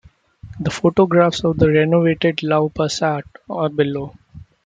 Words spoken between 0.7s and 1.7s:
photographs of the